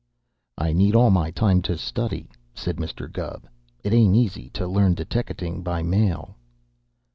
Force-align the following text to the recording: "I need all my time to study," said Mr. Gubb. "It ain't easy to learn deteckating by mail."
"I 0.57 0.73
need 0.73 0.95
all 0.95 1.11
my 1.11 1.29
time 1.29 1.61
to 1.61 1.77
study," 1.77 2.31
said 2.55 2.77
Mr. 2.77 3.07
Gubb. 3.07 3.45
"It 3.83 3.93
ain't 3.93 4.15
easy 4.15 4.49
to 4.49 4.65
learn 4.65 4.95
deteckating 4.95 5.61
by 5.63 5.83
mail." 5.83 6.35